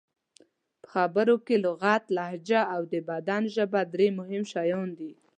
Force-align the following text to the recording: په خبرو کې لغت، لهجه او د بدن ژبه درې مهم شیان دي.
په 0.81 0.87
خبرو 0.93 1.35
کې 1.45 1.55
لغت، 1.65 2.03
لهجه 2.17 2.61
او 2.73 2.81
د 2.93 2.95
بدن 3.09 3.41
ژبه 3.55 3.81
درې 3.93 4.07
مهم 4.19 4.43
شیان 4.51 4.87
دي. 4.99 5.11